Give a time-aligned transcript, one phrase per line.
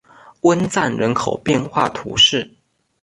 [0.41, 2.55] 翁赞人口变化图示